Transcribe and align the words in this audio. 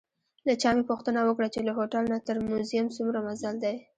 له 0.47 0.53
چا 0.61 0.69
مې 0.75 0.83
پوښتنه 0.89 1.19
وکړه 1.23 1.47
چې 1.53 1.59
له 1.67 1.71
هوټل 1.77 2.03
نه 2.13 2.17
تر 2.27 2.35
موزیم 2.47 2.85
څومره 2.95 3.19
مزل 3.27 3.55
دی؟ 3.63 3.75